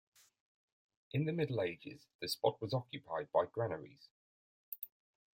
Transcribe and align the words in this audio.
In 1.13 1.25
the 1.25 1.31
Middle 1.31 1.61
Ages, 1.61 2.07
the 2.19 2.27
spot 2.27 2.59
was 2.59 2.73
occupied 2.73 3.31
by 3.31 3.45
granaries. 3.45 4.07